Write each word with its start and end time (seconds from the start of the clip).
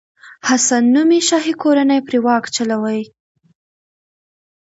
حسن 0.47 0.83
نومي 0.95 1.19
شاهي 1.29 1.53
کورنۍ 1.63 1.99
پرې 2.07 2.19
واک 2.25 2.43
چلوي. 2.55 3.01